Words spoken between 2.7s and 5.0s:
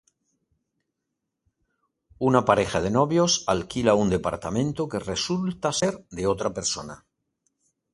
de novios alquila un departamento que